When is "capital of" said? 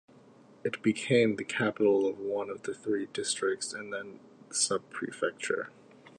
1.43-2.17